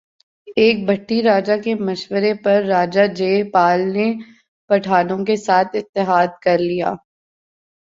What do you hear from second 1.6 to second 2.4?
کے مشورے